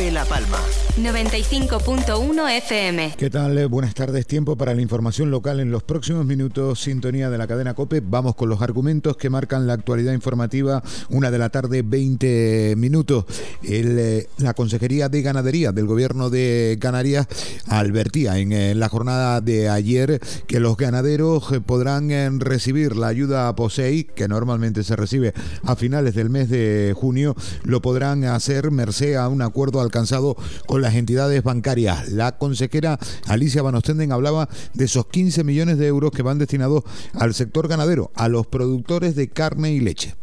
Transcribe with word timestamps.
Cope 0.00 0.12
La 0.12 0.24
Palma. 0.24 0.56
95.1 0.96 2.56
FM. 2.56 3.14
¿Qué 3.18 3.28
tal? 3.28 3.56
Eh, 3.58 3.66
buenas 3.66 3.94
tardes. 3.94 4.26
Tiempo 4.26 4.56
para 4.56 4.74
la 4.74 4.80
información 4.80 5.30
local 5.30 5.60
en 5.60 5.70
los 5.70 5.82
próximos 5.82 6.24
minutos. 6.24 6.80
Sintonía 6.80 7.28
de 7.28 7.36
la 7.36 7.46
cadena 7.46 7.74
Cope. 7.74 8.00
Vamos 8.00 8.34
con 8.34 8.48
los 8.48 8.62
argumentos 8.62 9.16
que 9.18 9.28
marcan 9.28 9.66
la 9.66 9.74
actualidad 9.74 10.14
informativa. 10.14 10.82
Una 11.10 11.30
de 11.30 11.38
la 11.38 11.50
tarde, 11.50 11.82
20 11.82 12.76
minutos. 12.78 13.26
Eh, 13.62 14.26
la 14.38 14.54
Consejería 14.54 15.10
de 15.10 15.20
Ganadería 15.20 15.72
del 15.72 15.86
Gobierno 15.86 16.30
de 16.30 16.78
Canarias 16.80 17.26
advertía 17.66 18.38
en, 18.38 18.52
eh, 18.52 18.74
la 18.74 18.88
jornada 18.88 19.42
de 19.42 19.68
ayer 19.68 20.18
que 20.46 20.60
los 20.60 20.78
ganaderos 20.78 21.44
podrán 21.66 22.40
recibir 22.40 22.96
la 22.96 23.08
ayuda 23.08 23.54
POSEI, 23.54 24.04
que 24.04 24.28
normalmente 24.28 24.82
se 24.82 24.96
recibe 24.96 25.34
a 25.62 25.76
finales 25.76 26.14
del 26.14 26.30
mes 26.30 26.48
de 26.48 26.94
junio, 26.96 27.36
lo 27.64 27.82
podrán 27.82 28.24
hacer 28.24 28.70
merced 28.70 29.14
a 29.16 29.28
un 29.28 29.42
acuerdo 29.42 29.80
alcanzado 29.90 30.36
con 30.66 30.82
las 30.82 30.94
entidades 30.94 31.42
bancarias. 31.42 32.10
La 32.10 32.38
consejera 32.38 32.98
Alicia 33.26 33.62
Van 33.62 33.74
Ostenden 33.74 34.12
hablaba 34.12 34.48
de 34.72 34.84
esos 34.84 35.06
15 35.06 35.42
millones 35.42 35.78
de 35.78 35.88
euros 35.88 36.12
que 36.12 36.22
van 36.22 36.38
destinados 36.38 36.84
al 37.12 37.34
sector 37.34 37.66
ganadero, 37.66 38.12
a 38.14 38.28
los 38.28 38.46
productores 38.46 39.16
de 39.16 39.28
carne 39.28 39.72
y 39.72 39.80
leche 39.80 40.19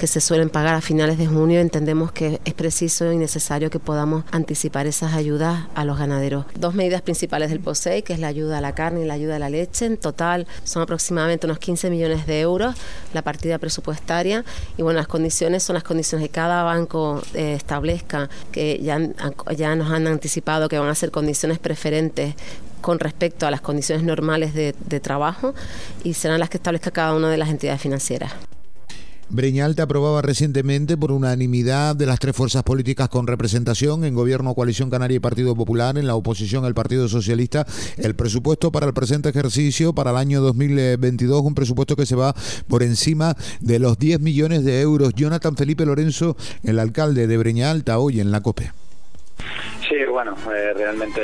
que 0.00 0.06
se 0.06 0.22
suelen 0.22 0.48
pagar 0.48 0.76
a 0.76 0.80
finales 0.80 1.18
de 1.18 1.26
junio, 1.26 1.60
entendemos 1.60 2.10
que 2.10 2.40
es 2.46 2.54
preciso 2.54 3.12
y 3.12 3.18
necesario 3.18 3.68
que 3.68 3.78
podamos 3.78 4.24
anticipar 4.30 4.86
esas 4.86 5.12
ayudas 5.12 5.66
a 5.74 5.84
los 5.84 5.98
ganaderos. 5.98 6.46
Dos 6.58 6.74
medidas 6.74 7.02
principales 7.02 7.50
del 7.50 7.60
POSEI, 7.60 8.00
que 8.02 8.14
es 8.14 8.18
la 8.18 8.28
ayuda 8.28 8.56
a 8.56 8.60
la 8.62 8.74
carne 8.74 9.02
y 9.02 9.04
la 9.04 9.12
ayuda 9.12 9.36
a 9.36 9.38
la 9.38 9.50
leche. 9.50 9.84
En 9.84 9.98
total 9.98 10.46
son 10.64 10.80
aproximadamente 10.80 11.46
unos 11.46 11.58
15 11.58 11.90
millones 11.90 12.26
de 12.26 12.40
euros 12.40 12.76
la 13.12 13.20
partida 13.20 13.58
presupuestaria. 13.58 14.42
Y 14.78 14.82
bueno, 14.82 14.96
las 14.96 15.06
condiciones 15.06 15.64
son 15.64 15.74
las 15.74 15.84
condiciones 15.84 16.28
que 16.28 16.32
cada 16.32 16.62
banco 16.62 17.20
eh, 17.34 17.52
establezca, 17.52 18.30
que 18.52 18.80
ya, 18.82 18.98
ya 19.54 19.76
nos 19.76 19.90
han 19.92 20.06
anticipado 20.06 20.70
que 20.70 20.78
van 20.78 20.88
a 20.88 20.94
ser 20.94 21.10
condiciones 21.10 21.58
preferentes 21.58 22.36
con 22.80 23.00
respecto 23.00 23.46
a 23.46 23.50
las 23.50 23.60
condiciones 23.60 24.02
normales 24.02 24.54
de, 24.54 24.74
de 24.86 24.98
trabajo 24.98 25.52
y 26.04 26.14
serán 26.14 26.40
las 26.40 26.48
que 26.48 26.56
establezca 26.56 26.90
cada 26.90 27.14
una 27.14 27.28
de 27.28 27.36
las 27.36 27.50
entidades 27.50 27.82
financieras. 27.82 28.32
Breñalta 29.32 29.84
aprobaba 29.84 30.22
recientemente 30.22 30.96
por 30.96 31.12
unanimidad 31.12 31.94
de 31.94 32.04
las 32.04 32.18
tres 32.18 32.34
fuerzas 32.34 32.64
políticas 32.64 33.08
con 33.08 33.28
representación 33.28 34.04
en 34.04 34.16
Gobierno, 34.16 34.56
Coalición 34.56 34.90
Canaria 34.90 35.18
y 35.18 35.20
Partido 35.20 35.54
Popular, 35.54 35.96
en 35.96 36.08
la 36.08 36.16
oposición 36.16 36.64
el 36.64 36.74
Partido 36.74 37.08
Socialista, 37.08 37.64
el 37.96 38.16
presupuesto 38.16 38.72
para 38.72 38.86
el 38.86 38.92
presente 38.92 39.28
ejercicio 39.28 39.92
para 39.92 40.10
el 40.10 40.16
año 40.16 40.40
2022, 40.40 41.42
un 41.42 41.54
presupuesto 41.54 41.94
que 41.94 42.06
se 42.06 42.16
va 42.16 42.34
por 42.66 42.82
encima 42.82 43.36
de 43.60 43.78
los 43.78 44.00
10 44.00 44.18
millones 44.18 44.64
de 44.64 44.80
euros. 44.80 45.14
Jonathan 45.14 45.54
Felipe 45.54 45.86
Lorenzo, 45.86 46.36
el 46.64 46.80
alcalde 46.80 47.28
de 47.28 47.36
Breñalta, 47.36 48.00
hoy 48.00 48.18
en 48.18 48.32
la 48.32 48.40
COPE. 48.40 48.72
Sí, 49.90 50.04
bueno, 50.04 50.36
eh, 50.54 50.72
realmente 50.72 51.20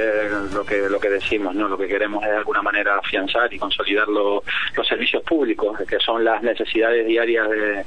lo 0.52 0.66
que 0.66 0.88
lo 0.88 0.98
que 0.98 1.08
decimos, 1.08 1.54
no, 1.54 1.68
lo 1.68 1.78
que 1.78 1.86
queremos 1.86 2.24
es 2.24 2.30
de 2.30 2.38
alguna 2.38 2.62
manera 2.62 2.96
afianzar 2.96 3.54
y 3.54 3.60
consolidar 3.60 4.08
los 4.08 4.42
servicios 4.88 5.22
públicos, 5.22 5.78
que 5.88 6.00
son 6.00 6.24
las 6.24 6.42
necesidades 6.42 7.06
diarias 7.06 7.48
de, 7.48 7.84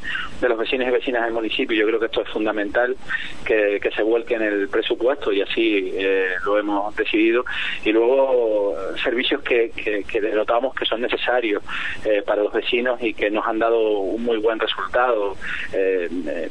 los 0.47 0.57
vecinos 0.57 0.87
y 0.87 0.91
vecinas 0.91 1.25
del 1.25 1.33
municipio. 1.33 1.75
Yo 1.75 1.85
creo 1.85 1.99
que 1.99 2.05
esto 2.05 2.21
es 2.21 2.29
fundamental 2.29 2.95
que, 3.43 3.81
se 3.93 4.03
vuelque 4.03 4.35
en 4.35 4.43
el 4.43 4.69
presupuesto 4.69 5.33
y 5.33 5.41
así 5.41 5.91
eh, 5.95 6.29
lo 6.45 6.57
hemos 6.57 6.95
decidido. 6.95 7.43
Y 7.83 7.91
luego 7.91 8.77
servicios 9.03 9.41
que, 9.41 9.71
que, 9.71 10.05
que 10.05 10.21
denotamos 10.21 10.73
que 10.75 10.85
son 10.85 11.01
necesarios 11.01 11.61
eh, 12.05 12.21
para 12.25 12.43
los 12.43 12.53
vecinos 12.53 13.03
y 13.03 13.13
que 13.13 13.29
nos 13.29 13.45
han 13.45 13.59
dado 13.59 13.99
un 13.99 14.23
muy 14.23 14.37
buen 14.37 14.57
resultado. 14.59 15.35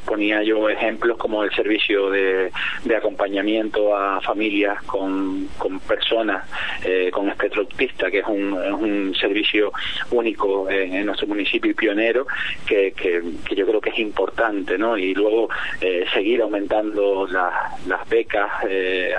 ponía 0.05 0.43
yo 0.43 0.69
ejemplos 0.69 1.17
como 1.17 1.43
el 1.43 1.51
servicio 1.55 2.11
de 2.11 2.51
acompañamiento 2.95 3.95
a 3.95 4.18
familias 4.23 4.81
con, 4.83 5.47
con 5.57 5.79
personas 5.79 6.45
eh, 6.83 7.09
con 7.11 7.29
espectro 7.29 7.61
autista, 7.61 8.09
que 8.09 8.19
es 8.19 8.27
un, 8.27 8.53
un 8.53 9.15
servicio 9.15 9.71
único 10.11 10.69
en, 10.69 11.05
nuestro 11.05 11.27
municipio 11.27 11.71
y 11.71 11.73
pionero, 11.73 12.27
que, 12.65 12.91
que, 12.91 13.21
yo 13.55 13.65
creo 13.65 13.81
que 13.81 13.89
es 13.89 13.99
importante, 13.99 14.77
¿no? 14.77 14.97
Y 14.97 15.13
luego 15.13 15.49
eh, 15.81 16.05
seguir 16.13 16.41
aumentando 16.41 17.27
las 17.27 18.09
becas 18.09 18.49
eh, 18.67 19.13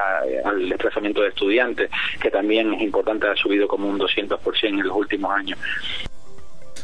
al 0.44 0.68
desplazamiento 0.68 1.22
de 1.22 1.28
estudiantes, 1.28 1.90
que 2.20 2.30
también 2.30 2.72
es 2.74 2.82
importante, 2.82 3.26
ha 3.26 3.36
subido 3.36 3.68
como 3.68 3.88
un 3.88 3.98
200% 3.98 4.38
en 4.62 4.86
los 4.86 4.96
últimos 4.96 5.30
años. 5.32 5.58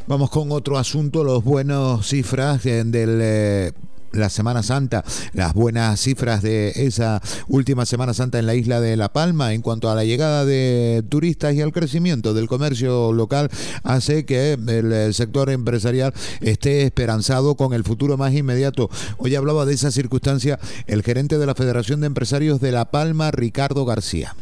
Vamos 0.07 0.31
con 0.31 0.53
otro 0.53 0.79
asunto, 0.79 1.25
los 1.25 1.43
buenos 1.43 2.07
cifras 2.07 2.63
del 2.63 3.73
la 4.17 4.31
Semana 4.31 4.63
Santa, 4.63 5.05
las 5.33 5.55
buenas 5.55 6.01
cifras 6.01 6.43
de 6.43 6.73
esa 6.75 7.21
última 7.49 7.87
Semana 7.87 8.15
Santa 8.15 8.39
en 8.39 8.47
la 8.47 8.55
isla 8.55 8.81
de 8.81 8.97
La 8.97 9.13
Palma 9.13 9.53
en 9.53 9.63
cuanto 9.63 9.91
a 9.91 9.95
la 9.95 10.05
llegada 10.05 10.45
de 10.45 11.05
turistas 11.09 11.55
y 11.55 11.61
al 11.61 11.73
crecimiento 11.73 12.35
del 12.35 12.49
comercio 12.49 13.13
local 13.13 13.51
hace 13.83 14.25
que 14.25 14.53
el 14.53 15.15
sector 15.15 15.51
empresarial 15.51 16.15
esté 16.41 16.83
esperanzado 16.83 17.55
con 17.57 17.73
el 17.73 17.85
futuro 17.85 18.17
más 18.17 18.33
inmediato. 18.35 18.91
Hoy 19.19 19.35
hablaba 19.35 19.65
de 19.65 19.75
esa 19.75 19.91
circunstancia 19.91 20.59
el 20.87 21.03
gerente 21.03 21.39
de 21.39 21.47
la 21.47 21.55
Federación 21.55 22.01
de 22.01 22.07
Empresarios 22.07 22.61
de 22.61 22.73
La 22.73 22.91
Palma, 22.91 23.31
Ricardo 23.31 23.85
García 23.85 24.35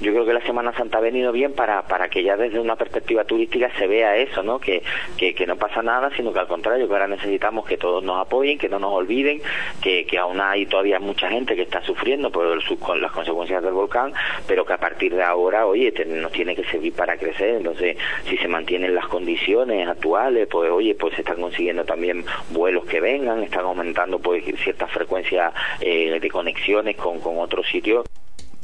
yo 0.00 0.12
creo 0.12 0.24
que 0.24 0.32
la 0.32 0.40
Semana 0.42 0.72
Santa 0.72 0.98
ha 0.98 1.00
venido 1.00 1.32
bien 1.32 1.52
para, 1.52 1.82
para 1.82 2.08
que 2.08 2.22
ya 2.22 2.36
desde 2.36 2.58
una 2.58 2.76
perspectiva 2.76 3.24
turística 3.24 3.70
se 3.78 3.86
vea 3.86 4.16
eso, 4.16 4.42
¿no? 4.42 4.58
Que, 4.58 4.82
que, 5.18 5.46
no 5.46 5.56
pasa 5.56 5.82
nada, 5.82 6.10
sino 6.16 6.32
que 6.32 6.38
al 6.38 6.46
contrario, 6.46 6.86
que 6.86 6.92
ahora 6.92 7.08
necesitamos 7.08 7.66
que 7.66 7.76
todos 7.76 8.02
nos 8.02 8.18
apoyen, 8.18 8.58
que 8.58 8.68
no 8.68 8.78
nos 8.78 8.92
olviden, 8.92 9.42
que, 9.82 10.06
que 10.06 10.18
aún 10.18 10.40
hay 10.40 10.66
todavía 10.66 11.00
mucha 11.00 11.28
gente 11.28 11.54
que 11.56 11.62
está 11.62 11.82
sufriendo 11.82 12.30
por 12.30 12.60
con 12.78 13.00
las 13.00 13.12
consecuencias 13.12 13.62
del 13.62 13.72
volcán, 13.72 14.12
pero 14.46 14.64
que 14.64 14.72
a 14.72 14.78
partir 14.78 15.14
de 15.14 15.22
ahora, 15.22 15.66
oye, 15.66 15.92
nos 16.06 16.32
tiene 16.32 16.54
que 16.54 16.64
servir 16.64 16.92
para 16.94 17.16
crecer. 17.16 17.56
Entonces, 17.56 17.96
si 18.28 18.36
se 18.36 18.48
mantienen 18.48 18.94
las 18.94 19.06
condiciones 19.06 19.88
actuales, 19.88 20.48
pues 20.50 20.70
oye, 20.70 20.94
pues 20.94 21.14
se 21.14 21.22
están 21.22 21.40
consiguiendo 21.40 21.84
también 21.84 22.24
vuelos 22.50 22.84
que 22.86 23.00
vengan, 23.00 23.42
están 23.42 23.64
aumentando 23.64 24.18
pues 24.18 24.44
ciertas 24.62 24.90
frecuencias 24.90 25.52
eh, 25.80 26.18
de 26.20 26.30
conexiones 26.30 26.96
con, 26.96 27.20
con 27.20 27.38
otros 27.38 27.66
sitios 27.68 28.04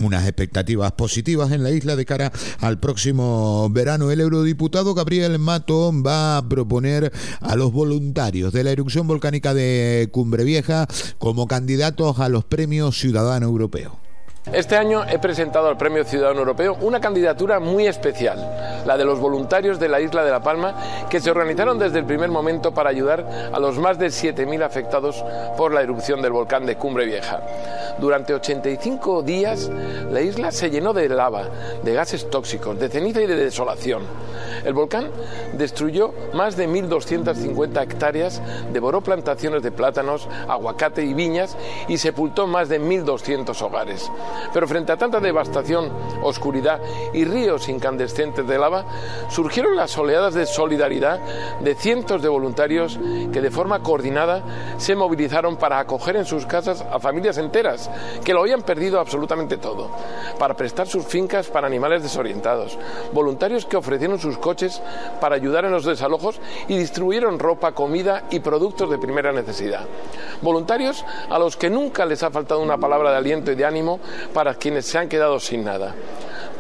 unas 0.03 0.25
expectativas 0.25 0.93
positivas 0.93 1.53
en 1.53 1.63
la 1.63 1.71
isla 1.71 1.97
de 1.97 2.05
cara 2.05 2.33
al 2.61 2.79
próximo 2.79 3.69
verano. 3.71 4.11
El 4.11 4.21
eurodiputado 4.21 4.95
Gabriel 4.95 5.39
Mato 5.39 5.93
va 6.03 6.39
a 6.39 6.49
proponer 6.49 7.13
a 7.41 7.57
los 7.57 7.73
voluntarios 7.73 8.53
de 8.53 8.65
la 8.65 8.71
erupción 8.71 9.07
volcánica 9.07 9.55
de 9.55 10.09
Cumbre 10.13 10.45
Vieja 10.45 10.87
como 11.19 11.47
candidatos 11.47 12.19
a 12.21 12.29
los 12.29 12.45
premios 12.45 12.99
Ciudadano 12.99 13.47
Europeo. 13.47 14.07
Este 14.53 14.77
año 14.77 15.05
he 15.05 15.19
presentado 15.19 15.67
al 15.67 15.77
Premio 15.77 16.05
Ciudadano 16.05 16.39
Europeo 16.39 16.77
una 16.81 17.01
candidatura 17.01 17.59
muy 17.59 17.89
especial, 17.89 18.39
la 18.87 18.97
de 18.97 19.05
los 19.05 19.19
voluntarios 19.19 19.81
de 19.81 19.89
la 19.89 20.01
isla 20.01 20.25
de 20.25 20.31
La 20.31 20.41
Palma, 20.41 20.77
que 21.11 21.19
se 21.19 21.33
organizaron 21.33 21.81
desde 21.81 21.99
el 21.99 22.05
primer 22.05 22.31
momento 22.31 22.73
para 22.73 22.89
ayudar 22.89 23.27
a 23.53 23.59
los 23.59 23.77
más 23.79 23.99
de 23.99 24.07
7.000 24.07 24.63
afectados 24.63 25.25
por 25.57 25.75
la 25.75 25.83
erupción 25.83 26.23
del 26.23 26.31
volcán 26.31 26.65
de 26.65 26.77
Cumbre 26.77 27.07
Vieja. 27.07 27.43
Durante 27.99 28.35
85 28.35 29.23
días 29.23 29.71
la 30.11 30.21
isla 30.21 30.53
se 30.53 30.71
llenó 30.71 30.93
de 30.93 31.09
lava, 31.09 31.49
de 31.83 31.95
gases 31.95 32.29
tóxicos, 32.29 32.79
de 32.79 32.89
ceniza 32.89 33.23
y 33.23 33.27
de 33.27 33.37
desolación. 33.37 34.03
El 34.65 34.75
volcán 34.75 35.11
destruyó 35.55 36.13
más 36.35 36.57
de 36.57 36.69
1.250 36.69 37.83
hectáreas, 37.83 38.43
devoró 38.73 39.01
plantaciones 39.01 39.63
de 39.63 39.73
plátanos, 39.73 40.29
aguacate 40.49 41.05
y 41.05 41.15
viñas 41.15 41.57
y 41.89 41.99
sepultó 41.99 42.47
más 42.47 42.69
de 42.69 42.81
1.200 42.81 43.61
hogares. 43.63 44.11
Pero 44.53 44.69
frente 44.69 44.93
a 44.93 44.97
tanta 44.97 45.21
devastación, 45.21 45.91
oscuridad 46.23 46.81
y 47.15 47.25
ríos 47.25 47.69
incandescentes 47.69 48.47
de 48.47 48.59
lava, 48.59 48.85
surgieron 49.31 49.77
las 49.77 49.97
oleadas 49.97 50.35
de 50.35 50.47
solidaridad 50.47 51.21
de 51.61 51.75
cientos 51.75 52.23
de 52.23 52.29
voluntarios 52.29 52.99
que 53.33 53.41
de 53.41 53.51
forma 53.51 53.83
coordinada 53.83 54.43
se 54.79 54.95
movilizaron 54.95 55.57
para 55.57 55.79
acoger 55.79 56.17
en 56.17 56.25
sus 56.25 56.45
casas 56.45 56.85
a 56.93 56.99
familias 56.99 57.39
enteras 57.39 57.86
que 58.25 58.33
lo 58.33 58.41
habían 58.41 58.63
perdido 58.63 59.01
absolutamente 59.01 59.59
todo, 59.59 59.91
para 60.39 60.55
prestar 60.55 60.87
sus 60.87 61.05
fincas 61.07 61.49
para 61.49 61.67
animales 61.67 62.03
desorientados, 62.03 62.79
voluntarios 63.13 63.67
que 63.67 63.77
ofrecieron 63.77 64.19
sus 64.19 64.39
coches 64.39 64.83
para 65.21 65.37
ayudar 65.37 65.65
en 65.65 65.73
los 65.73 65.85
desalojos 65.85 66.41
y 66.69 66.77
distribuyeron 66.77 67.39
ropa, 67.39 67.73
comida 67.73 68.25
y 68.31 68.41
productos 68.41 68.91
de 68.91 68.99
primera 68.99 69.33
necesidad. 69.33 69.87
Voluntarios 70.43 71.05
a 71.31 71.39
los 71.39 71.57
que 71.57 71.71
nunca 71.71 72.05
les 72.05 72.23
ha 72.23 72.31
faltado 72.31 72.61
una 72.61 72.79
palabra 72.79 73.11
de 73.11 73.17
aliento 73.17 73.53
y 73.53 73.55
de 73.55 73.65
ánimo 73.65 74.01
para 74.33 74.55
quienes 74.55 74.87
se 74.87 74.99
han 74.99 75.09
quedado 75.09 75.39
sin 75.41 75.65
nada. 75.65 75.95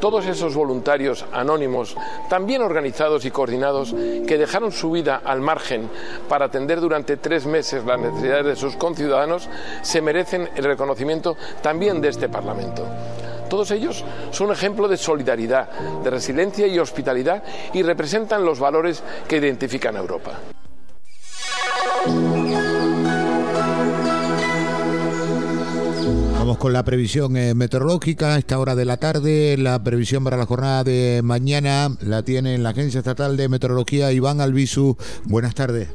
Todos 0.00 0.26
esos 0.26 0.54
voluntarios 0.54 1.24
anónimos, 1.32 1.96
también 2.28 2.62
organizados 2.62 3.24
y 3.24 3.30
coordinados, 3.30 3.94
que 4.26 4.38
dejaron 4.38 4.72
su 4.72 4.90
vida 4.90 5.22
al 5.24 5.40
margen 5.40 5.88
para 6.28 6.46
atender 6.46 6.80
durante 6.80 7.16
tres 7.16 7.46
meses 7.46 7.84
las 7.84 7.98
necesidades 7.98 8.46
de 8.46 8.56
sus 8.56 8.76
conciudadanos, 8.76 9.48
se 9.82 10.02
merecen 10.02 10.48
el 10.54 10.64
reconocimiento 10.64 11.36
también 11.62 12.00
de 12.00 12.08
este 12.08 12.28
Parlamento. 12.28 12.84
Todos 13.48 13.70
ellos 13.70 14.04
son 14.32 14.48
un 14.48 14.52
ejemplo 14.52 14.88
de 14.88 14.96
solidaridad, 14.96 15.70
de 16.02 16.10
resiliencia 16.10 16.66
y 16.66 16.78
hospitalidad 16.78 17.42
y 17.72 17.82
representan 17.82 18.44
los 18.44 18.58
valores 18.58 19.02
que 19.28 19.36
identifican 19.36 19.96
a 19.96 20.00
Europa. 20.00 20.32
Vamos 26.46 26.58
con 26.58 26.72
la 26.72 26.84
previsión 26.84 27.36
eh, 27.36 27.54
meteorológica 27.54 28.34
a 28.34 28.38
esta 28.38 28.60
hora 28.60 28.76
de 28.76 28.84
la 28.84 28.98
tarde. 28.98 29.56
La 29.58 29.82
previsión 29.82 30.22
para 30.22 30.36
la 30.36 30.46
jornada 30.46 30.84
de 30.84 31.20
mañana 31.24 31.90
la 32.00 32.22
tiene 32.22 32.54
en 32.54 32.62
la 32.62 32.68
Agencia 32.68 32.98
Estatal 32.98 33.36
de 33.36 33.48
Meteorología 33.48 34.12
Iván 34.12 34.40
Albizu. 34.40 34.96
Buenas 35.24 35.56
tardes. 35.56 35.88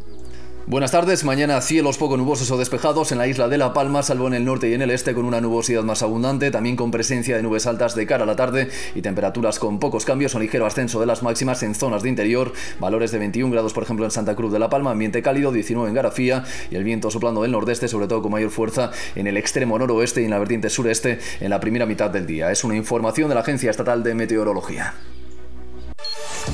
Buenas 0.68 0.92
tardes, 0.92 1.24
mañana 1.24 1.60
cielos 1.60 1.98
poco 1.98 2.18
nubosos 2.18 2.52
o 2.52 2.58
despejados 2.58 3.12
en 3.12 3.18
la 3.18 3.28
isla 3.28 3.48
de 3.48 3.58
La 3.58 3.74
Palma, 3.74 4.04
salvo 4.04 4.28
en 4.28 4.36
el 4.36 4.46
norte 4.46 4.70
y 4.70 4.74
en 4.76 4.84
el 4.84 4.92
este 4.92 5.16
con 5.16 5.26
una 5.26 5.42
nubosidad 5.42 5.82
más 5.82 6.04
abundante, 6.04 6.52
también 6.52 6.76
con 6.76 6.92
presencia 6.92 7.36
de 7.36 7.42
nubes 7.42 7.66
altas 7.66 7.96
de 7.96 8.06
cara 8.06 8.24
a 8.24 8.28
la 8.28 8.36
tarde 8.36 8.70
y 8.94 9.02
temperaturas 9.02 9.58
con 9.58 9.80
pocos 9.80 10.06
cambios 10.06 10.36
o 10.36 10.40
ligero 10.40 10.68
ascenso 10.68 11.00
de 11.00 11.08
las 11.08 11.24
máximas 11.24 11.64
en 11.64 11.74
zonas 11.74 12.04
de 12.04 12.10
interior, 12.10 12.54
valores 12.80 13.12
de 13.12 13.18
21 13.18 13.52
grados 13.52 13.74
por 13.74 13.84
ejemplo 13.84 14.06
en 14.06 14.12
Santa 14.12 14.36
Cruz 14.36 14.54
de 14.54 14.60
La 14.60 14.70
Palma, 14.70 14.92
ambiente 14.92 15.24
cálido, 15.24 15.52
19 15.52 15.90
en 15.90 15.96
Garafía 15.96 16.44
y 16.70 16.76
el 16.76 16.84
viento 16.84 17.10
soplando 17.10 17.42
del 17.42 17.52
nordeste, 17.52 17.88
sobre 17.88 18.08
todo 18.08 18.22
con 18.22 18.32
mayor 18.32 18.52
fuerza 18.52 18.92
en 19.16 19.26
el 19.26 19.38
extremo 19.38 19.80
noroeste 19.80 20.22
y 20.22 20.26
en 20.26 20.32
la 20.32 20.40
vertiente 20.40 20.70
sureste 20.70 21.20
en 21.40 21.50
la 21.50 21.60
primera 21.60 21.88
mitad 21.88 22.12
del 22.12 22.28
día. 22.28 22.52
Es 22.52 22.64
una 22.64 22.76
información 22.76 23.30
de 23.30 23.36
la 23.36 23.42
Agencia 23.42 23.72
Estatal 23.72 24.04
de 24.04 24.14
Meteorología. 24.14 24.94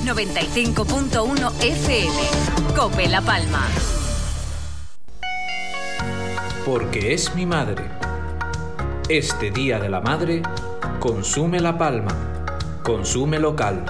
95.1 0.06 1.52
FM. 1.62 2.14
Cope 2.76 3.08
La 3.08 3.22
Palma. 3.22 3.68
Porque 6.68 7.14
es 7.14 7.34
mi 7.34 7.46
madre. 7.46 7.86
Este 9.08 9.52
Día 9.52 9.80
de 9.80 9.88
la 9.88 10.02
Madre, 10.02 10.42
consume 11.00 11.62
La 11.62 11.78
Palma. 11.78 12.14
Consume 12.84 13.40
local. 13.40 13.86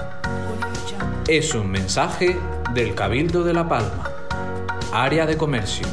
Es 1.26 1.56
un 1.56 1.72
mensaje 1.72 2.38
del 2.74 2.94
Cabildo 2.94 3.42
de 3.42 3.52
La 3.52 3.68
Palma. 3.68 4.04
Área 4.92 5.26
de 5.26 5.36
Comercio. 5.36 5.88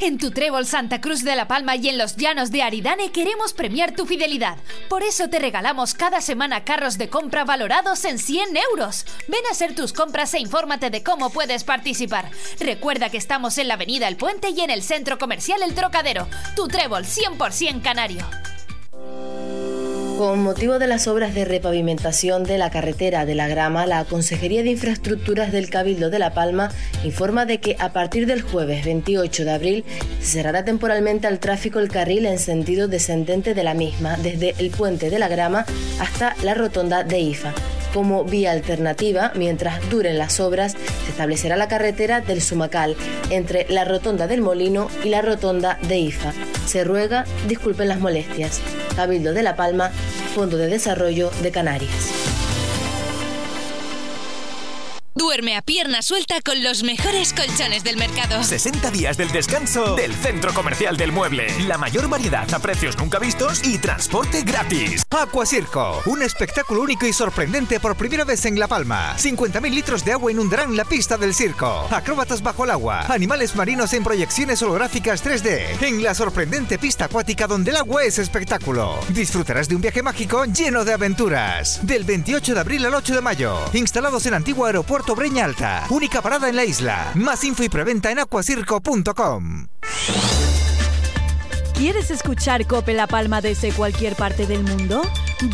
En 0.00 0.16
tu 0.16 0.30
Trébol 0.30 0.64
Santa 0.64 1.00
Cruz 1.00 1.24
de 1.24 1.34
la 1.34 1.48
Palma 1.48 1.74
y 1.74 1.88
en 1.88 1.98
los 1.98 2.16
llanos 2.16 2.52
de 2.52 2.62
Aridane 2.62 3.10
queremos 3.10 3.52
premiar 3.52 3.96
tu 3.96 4.06
fidelidad. 4.06 4.56
Por 4.88 5.02
eso 5.02 5.28
te 5.28 5.40
regalamos 5.40 5.94
cada 5.94 6.20
semana 6.20 6.62
carros 6.62 6.98
de 6.98 7.08
compra 7.08 7.44
valorados 7.44 8.04
en 8.04 8.18
100 8.18 8.56
euros. 8.70 9.04
Ven 9.26 9.44
a 9.48 9.52
hacer 9.52 9.74
tus 9.74 9.92
compras 9.92 10.32
e 10.34 10.38
infórmate 10.38 10.90
de 10.90 11.02
cómo 11.02 11.30
puedes 11.30 11.64
participar. 11.64 12.30
Recuerda 12.60 13.10
que 13.10 13.18
estamos 13.18 13.58
en 13.58 13.66
la 13.66 13.74
Avenida 13.74 14.06
El 14.06 14.16
Puente 14.16 14.50
y 14.50 14.60
en 14.60 14.70
el 14.70 14.82
Centro 14.82 15.18
Comercial 15.18 15.62
El 15.62 15.74
Trocadero. 15.74 16.28
Tu 16.54 16.68
Trébol 16.68 17.04
100% 17.04 17.82
canario. 17.82 18.24
Con 20.18 20.42
motivo 20.42 20.80
de 20.80 20.88
las 20.88 21.06
obras 21.06 21.32
de 21.32 21.44
repavimentación 21.44 22.42
de 22.42 22.58
la 22.58 22.70
carretera 22.70 23.24
de 23.24 23.36
la 23.36 23.46
Grama, 23.46 23.86
la 23.86 24.04
Consejería 24.04 24.64
de 24.64 24.70
Infraestructuras 24.70 25.52
del 25.52 25.70
Cabildo 25.70 26.10
de 26.10 26.18
La 26.18 26.34
Palma 26.34 26.72
informa 27.04 27.46
de 27.46 27.60
que 27.60 27.76
a 27.78 27.92
partir 27.92 28.26
del 28.26 28.42
jueves 28.42 28.84
28 28.84 29.44
de 29.44 29.50
abril 29.52 29.84
se 30.18 30.32
cerrará 30.32 30.64
temporalmente 30.64 31.28
al 31.28 31.38
tráfico 31.38 31.78
el 31.78 31.88
carril 31.88 32.26
en 32.26 32.40
sentido 32.40 32.88
descendente 32.88 33.54
de 33.54 33.62
la 33.62 33.74
misma, 33.74 34.16
desde 34.16 34.56
el 34.58 34.70
puente 34.70 35.08
de 35.08 35.20
la 35.20 35.28
Grama 35.28 35.64
hasta 36.00 36.34
la 36.42 36.54
rotonda 36.54 37.04
de 37.04 37.20
IFA. 37.20 37.54
Como 37.94 38.24
vía 38.24 38.50
alternativa, 38.50 39.30
mientras 39.36 39.88
duren 39.88 40.18
las 40.18 40.40
obras, 40.40 40.72
se 41.04 41.10
establecerá 41.10 41.56
la 41.56 41.68
carretera 41.68 42.20
del 42.20 42.42
Sumacal 42.42 42.96
entre 43.30 43.66
la 43.68 43.84
rotonda 43.84 44.26
del 44.26 44.42
Molino 44.42 44.88
y 45.04 45.10
la 45.10 45.22
rotonda 45.22 45.78
de 45.86 45.98
IFA. 45.98 46.32
Se 46.66 46.82
ruega 46.82 47.24
disculpen 47.46 47.86
las 47.86 48.00
molestias. 48.00 48.60
Cabildo 48.94 49.32
de 49.32 49.44
La 49.44 49.54
Palma, 49.54 49.92
Fondo 50.28 50.56
de 50.56 50.68
Desarrollo 50.68 51.30
de 51.42 51.50
Canarias. 51.50 52.17
Duerme 55.28 55.58
a 55.58 55.60
pierna 55.60 56.00
suelta 56.00 56.40
con 56.40 56.64
los 56.64 56.82
mejores 56.84 57.34
colchones 57.34 57.84
del 57.84 57.98
mercado. 57.98 58.42
60 58.42 58.90
días 58.90 59.18
del 59.18 59.30
descanso 59.30 59.94
del 59.94 60.14
Centro 60.14 60.54
Comercial 60.54 60.96
del 60.96 61.12
Mueble. 61.12 61.48
La 61.66 61.76
mayor 61.76 62.08
variedad 62.08 62.50
a 62.54 62.58
precios 62.60 62.96
nunca 62.96 63.18
vistos 63.18 63.62
y 63.62 63.76
transporte 63.76 64.40
gratis. 64.40 65.02
Aquacirco, 65.10 66.00
un 66.06 66.22
espectáculo 66.22 66.80
único 66.80 67.04
y 67.04 67.12
sorprendente 67.12 67.78
por 67.78 67.94
primera 67.94 68.24
vez 68.24 68.46
en 68.46 68.58
La 68.58 68.68
Palma. 68.68 69.16
50.000 69.18 69.70
litros 69.70 70.02
de 70.02 70.12
agua 70.12 70.32
inundarán 70.32 70.74
la 70.74 70.86
pista 70.86 71.18
del 71.18 71.34
circo. 71.34 71.86
Acróbatas 71.90 72.42
bajo 72.42 72.64
el 72.64 72.70
agua, 72.70 73.04
animales 73.12 73.54
marinos 73.54 73.92
en 73.92 74.04
proyecciones 74.04 74.62
holográficas 74.62 75.22
3D. 75.22 75.82
En 75.82 76.02
la 76.02 76.14
sorprendente 76.14 76.78
pista 76.78 77.04
acuática 77.04 77.46
donde 77.46 77.72
el 77.72 77.76
agua 77.76 78.02
es 78.04 78.18
espectáculo. 78.18 78.98
Disfrutarás 79.10 79.68
de 79.68 79.74
un 79.74 79.82
viaje 79.82 80.02
mágico 80.02 80.46
lleno 80.46 80.86
de 80.86 80.94
aventuras. 80.94 81.86
Del 81.86 82.04
28 82.04 82.54
de 82.54 82.60
abril 82.60 82.86
al 82.86 82.94
8 82.94 83.14
de 83.16 83.20
mayo. 83.20 83.58
Instalados 83.74 84.24
en 84.24 84.32
antiguo 84.32 84.64
aeropuerto 84.64 85.17
Breña 85.18 85.46
Alta. 85.46 85.84
Única 85.90 86.22
parada 86.22 86.48
en 86.48 86.54
la 86.54 86.64
isla. 86.64 87.10
Más 87.14 87.42
info 87.42 87.64
y 87.64 87.68
preventa 87.68 88.12
en 88.12 88.20
aquacirco.com. 88.20 89.66
¿Quieres 91.74 92.12
escuchar 92.12 92.66
Cope 92.66 92.94
La 92.94 93.08
Palma 93.08 93.40
desde 93.40 93.72
cualquier 93.72 94.14
parte 94.14 94.46
del 94.46 94.62
mundo? 94.62 95.02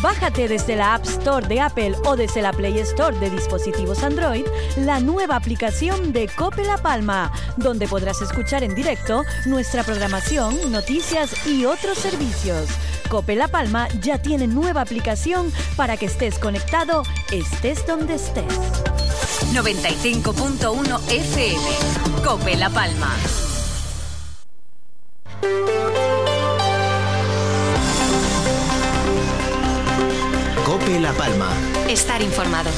Bájate 0.03 0.47
desde 0.47 0.75
la 0.75 0.93
App 0.95 1.05
Store 1.05 1.47
de 1.47 1.61
Apple 1.61 1.95
o 2.05 2.15
desde 2.15 2.43
la 2.43 2.51
Play 2.51 2.77
Store 2.79 3.17
de 3.19 3.29
dispositivos 3.31 4.03
Android 4.03 4.45
la 4.77 4.99
nueva 4.99 5.35
aplicación 5.35 6.13
de 6.13 6.27
Cope 6.27 6.63
La 6.63 6.77
Palma, 6.77 7.31
donde 7.57 7.87
podrás 7.87 8.21
escuchar 8.21 8.63
en 8.63 8.75
directo 8.75 9.23
nuestra 9.47 9.83
programación, 9.83 10.71
noticias 10.71 11.47
y 11.47 11.65
otros 11.65 11.97
servicios. 11.97 12.69
Cope 13.09 13.35
La 13.35 13.47
Palma 13.47 13.87
ya 14.01 14.19
tiene 14.19 14.47
nueva 14.47 14.81
aplicación 14.81 15.51
para 15.75 15.97
que 15.97 16.05
estés 16.05 16.37
conectado, 16.37 17.03
estés 17.31 17.85
donde 17.87 18.15
estés. 18.15 18.93
95.1 19.53 20.99
FM. 21.09 21.61
Cope 22.23 22.55
La 22.55 22.69
Palma. 22.69 23.09
Cope 30.65 30.99
La 30.99 31.13
Palma. 31.13 31.49
Estar 31.87 32.21
informado. 32.21 32.69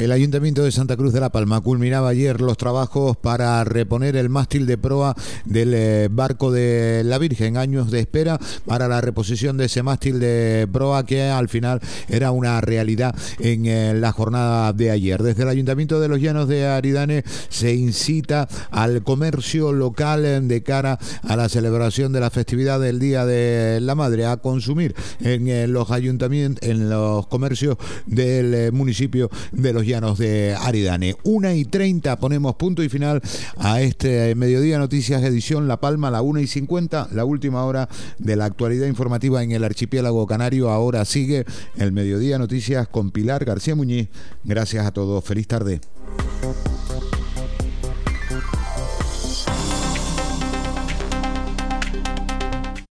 El 0.00 0.10
Ayuntamiento 0.10 0.64
de 0.64 0.72
Santa 0.72 0.96
Cruz 0.96 1.12
de 1.12 1.20
la 1.20 1.30
Palma 1.30 1.60
culminaba 1.60 2.08
ayer 2.08 2.40
los 2.40 2.58
trabajos 2.58 3.16
para 3.16 3.62
reponer 3.62 4.16
el 4.16 4.28
mástil 4.28 4.66
de 4.66 4.76
proa 4.76 5.14
del 5.44 5.72
eh, 5.72 6.08
barco 6.10 6.50
de 6.50 7.02
la 7.04 7.16
Virgen. 7.18 7.56
Años 7.56 7.92
de 7.92 8.00
espera 8.00 8.40
para 8.66 8.88
la 8.88 9.00
reposición 9.00 9.56
de 9.56 9.66
ese 9.66 9.84
mástil 9.84 10.18
de 10.18 10.68
proa 10.70 11.06
que 11.06 11.22
al 11.22 11.48
final 11.48 11.80
era 12.08 12.32
una 12.32 12.60
realidad 12.60 13.14
en 13.38 13.66
eh, 13.66 13.94
la 13.94 14.10
jornada 14.10 14.72
de 14.72 14.90
ayer. 14.90 15.22
Desde 15.22 15.44
el 15.44 15.48
Ayuntamiento 15.48 16.00
de 16.00 16.08
los 16.08 16.20
Llanos 16.20 16.48
de 16.48 16.66
Aridane 16.66 17.22
se 17.48 17.72
incita 17.74 18.48
al 18.72 19.04
comercio 19.04 19.72
local 19.72 20.48
de 20.48 20.62
cara 20.64 20.98
a 21.22 21.36
la 21.36 21.48
celebración 21.48 22.12
de 22.12 22.20
la 22.20 22.30
festividad 22.30 22.80
del 22.80 22.98
Día 22.98 23.24
de 23.24 23.80
la 23.80 23.94
Madre 23.94 24.26
a 24.26 24.38
consumir 24.38 24.96
en 25.20 25.46
eh, 25.46 25.68
los 25.68 25.92
ayuntamientos, 25.92 26.68
en 26.68 26.90
los 26.90 27.28
comercios 27.28 27.76
del 28.06 28.72
municipio 28.72 29.30
de 29.52 29.72
Llanos 29.86 30.18
de 30.18 30.56
Aridane. 30.58 31.16
Una 31.24 31.54
y 31.54 31.64
30 31.64 32.18
ponemos 32.18 32.54
punto 32.56 32.82
y 32.82 32.88
final 32.88 33.20
a 33.56 33.80
este 33.80 34.34
Mediodía 34.34 34.78
Noticias 34.78 35.22
edición 35.22 35.68
La 35.68 35.80
Palma, 35.80 36.10
la 36.10 36.22
1 36.22 36.40
y 36.40 36.46
50, 36.46 37.08
la 37.12 37.24
última 37.24 37.64
hora 37.64 37.88
de 38.18 38.36
la 38.36 38.46
actualidad 38.46 38.86
informativa 38.86 39.42
en 39.42 39.52
el 39.52 39.64
archipiélago 39.64 40.26
canario. 40.26 40.70
Ahora 40.70 41.04
sigue 41.04 41.44
el 41.76 41.92
Mediodía 41.92 42.38
Noticias 42.38 42.88
con 42.88 43.10
Pilar 43.10 43.44
García 43.44 43.74
Muñiz. 43.74 44.08
Gracias 44.44 44.86
a 44.86 44.92
todos. 44.92 45.24
Feliz 45.24 45.46
tarde. 45.48 45.80